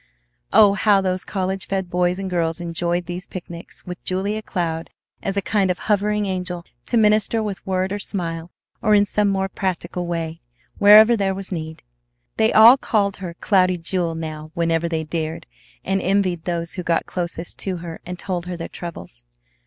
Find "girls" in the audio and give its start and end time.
2.27-2.59